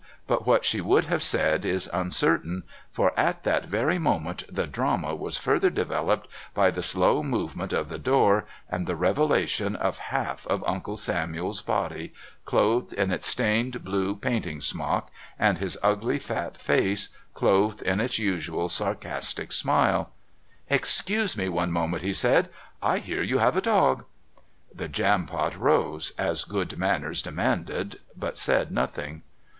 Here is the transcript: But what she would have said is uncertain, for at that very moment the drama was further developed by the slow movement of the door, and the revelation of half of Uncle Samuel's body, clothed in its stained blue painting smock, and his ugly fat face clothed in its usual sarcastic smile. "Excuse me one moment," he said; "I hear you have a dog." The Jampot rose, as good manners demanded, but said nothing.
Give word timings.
But 0.25 0.47
what 0.47 0.65
she 0.65 0.81
would 0.81 1.05
have 1.05 1.21
said 1.21 1.63
is 1.63 1.87
uncertain, 1.93 2.63
for 2.91 3.13
at 3.15 3.43
that 3.43 3.67
very 3.67 3.99
moment 3.99 4.43
the 4.49 4.65
drama 4.65 5.13
was 5.13 5.37
further 5.37 5.69
developed 5.69 6.27
by 6.55 6.71
the 6.71 6.81
slow 6.81 7.21
movement 7.21 7.71
of 7.71 7.87
the 7.87 7.99
door, 7.99 8.45
and 8.67 8.87
the 8.87 8.95
revelation 8.95 9.75
of 9.75 9.99
half 9.99 10.47
of 10.47 10.63
Uncle 10.65 10.97
Samuel's 10.97 11.61
body, 11.61 12.13
clothed 12.45 12.93
in 12.93 13.11
its 13.11 13.27
stained 13.27 13.83
blue 13.83 14.15
painting 14.15 14.59
smock, 14.59 15.11
and 15.37 15.59
his 15.59 15.77
ugly 15.83 16.17
fat 16.17 16.57
face 16.57 17.09
clothed 17.35 17.83
in 17.83 17.99
its 17.99 18.17
usual 18.17 18.69
sarcastic 18.69 19.51
smile. 19.51 20.09
"Excuse 20.67 21.37
me 21.37 21.47
one 21.47 21.71
moment," 21.71 22.01
he 22.01 22.11
said; 22.11 22.49
"I 22.81 22.97
hear 22.97 23.21
you 23.21 23.37
have 23.37 23.55
a 23.55 23.61
dog." 23.61 24.05
The 24.73 24.87
Jampot 24.87 25.55
rose, 25.55 26.11
as 26.17 26.43
good 26.43 26.75
manners 26.79 27.21
demanded, 27.21 27.99
but 28.17 28.35
said 28.35 28.71
nothing. 28.71 29.21